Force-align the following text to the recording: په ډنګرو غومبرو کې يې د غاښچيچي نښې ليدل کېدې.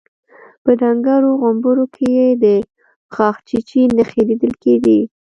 په 0.63 0.71
ډنګرو 0.79 1.29
غومبرو 1.41 1.85
کې 1.95 2.05
يې 2.17 2.27
د 2.43 2.45
غاښچيچي 3.15 3.81
نښې 3.95 4.21
ليدل 4.29 4.53
کېدې. 4.63 4.99